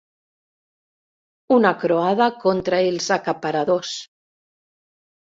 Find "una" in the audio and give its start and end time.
1.55-1.73